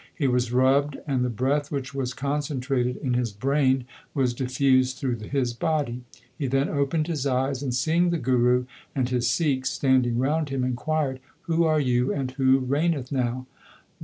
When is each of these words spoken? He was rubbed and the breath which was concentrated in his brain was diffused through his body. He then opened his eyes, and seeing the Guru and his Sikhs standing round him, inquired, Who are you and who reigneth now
He 0.15 0.25
was 0.27 0.51
rubbed 0.51 0.97
and 1.05 1.23
the 1.23 1.29
breath 1.29 1.71
which 1.71 1.93
was 1.93 2.15
concentrated 2.15 2.95
in 2.97 3.13
his 3.13 3.31
brain 3.31 3.85
was 4.15 4.33
diffused 4.33 4.97
through 4.97 5.19
his 5.19 5.53
body. 5.53 6.01
He 6.35 6.47
then 6.47 6.69
opened 6.69 7.05
his 7.05 7.27
eyes, 7.27 7.61
and 7.61 7.71
seeing 7.71 8.09
the 8.09 8.17
Guru 8.17 8.65
and 8.95 9.07
his 9.07 9.29
Sikhs 9.29 9.69
standing 9.69 10.17
round 10.17 10.49
him, 10.49 10.63
inquired, 10.63 11.19
Who 11.43 11.65
are 11.65 11.79
you 11.79 12.11
and 12.11 12.31
who 12.31 12.57
reigneth 12.57 13.11
now 13.11 13.45